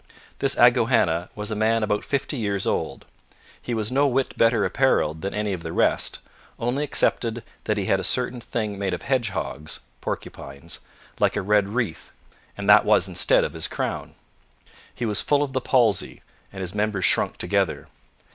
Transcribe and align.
This 0.39 0.55
Agouhanna 0.57 1.29
was 1.35 1.51
a 1.51 1.55
man 1.55 1.83
about 1.83 2.03
fifty 2.03 2.41
pears 2.41 2.65
old. 2.65 3.05
He 3.61 3.75
was 3.75 3.91
no 3.91 4.07
whit 4.07 4.35
better 4.35 4.65
apparelled 4.65 5.21
than 5.21 5.35
any 5.35 5.53
of 5.53 5.61
the 5.61 5.71
rest, 5.71 6.21
only 6.57 6.83
excepted 6.83 7.43
that 7.65 7.77
he 7.77 7.85
had 7.85 7.99
a 7.99 8.03
certain 8.03 8.41
thing 8.41 8.79
made 8.79 8.95
of 8.95 9.03
hedgehogs 9.03 9.81
[porcupines], 10.01 10.79
like 11.19 11.35
a 11.35 11.43
red 11.43 11.69
wreath, 11.69 12.11
and 12.57 12.67
that 12.67 12.83
was 12.83 13.07
instead 13.07 13.43
of 13.43 13.53
his 13.53 13.67
crown. 13.67 14.15
He 14.91 15.05
was 15.05 15.21
full 15.21 15.43
of 15.43 15.53
the 15.53 15.61
palsy, 15.61 16.23
and 16.51 16.61
his 16.61 16.73
members 16.73 17.05
shrunk 17.05 17.37
together. 17.37 17.85